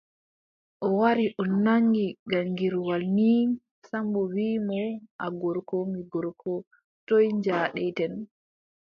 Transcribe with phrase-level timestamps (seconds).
[0.85, 3.43] O wari o naŋgi gaŋgirwal nii,
[3.89, 4.79] Sammbo wiʼi mo:
[5.25, 6.53] a gorko, mi gorko,
[7.07, 8.13] toy njaadeten?